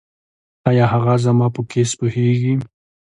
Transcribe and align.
ایا 0.69 0.85
هغه 0.93 1.13
زما 1.25 1.47
په 1.55 1.61
کیس 1.71 1.91
پوهیږي؟ 1.99 2.53